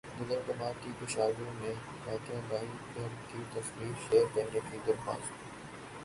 [0.19, 1.73] دلیپ کمار کی پشاور میں
[2.05, 5.31] واقع بائی گھر کی تصاویر شیئر کرنے کی درخواست